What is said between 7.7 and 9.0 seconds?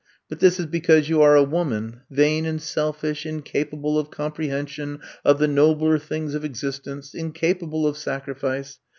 of sacrifice.